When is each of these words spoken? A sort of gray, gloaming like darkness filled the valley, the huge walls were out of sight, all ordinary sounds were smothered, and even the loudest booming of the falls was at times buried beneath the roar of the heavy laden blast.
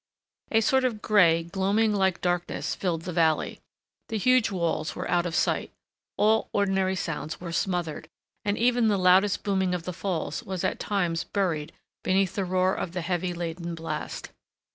A 0.49 0.61
sort 0.61 0.83
of 0.83 1.03
gray, 1.03 1.43
gloaming 1.43 1.93
like 1.93 2.21
darkness 2.21 2.73
filled 2.73 3.03
the 3.03 3.13
valley, 3.13 3.59
the 4.09 4.17
huge 4.17 4.49
walls 4.49 4.95
were 4.95 5.07
out 5.11 5.27
of 5.27 5.35
sight, 5.35 5.71
all 6.17 6.49
ordinary 6.53 6.95
sounds 6.95 7.39
were 7.39 7.51
smothered, 7.51 8.09
and 8.43 8.57
even 8.57 8.87
the 8.87 8.97
loudest 8.97 9.43
booming 9.43 9.75
of 9.75 9.83
the 9.83 9.93
falls 9.93 10.41
was 10.41 10.63
at 10.63 10.79
times 10.79 11.23
buried 11.23 11.71
beneath 12.03 12.33
the 12.33 12.45
roar 12.45 12.73
of 12.73 12.93
the 12.93 13.01
heavy 13.01 13.31
laden 13.31 13.75
blast. 13.75 14.31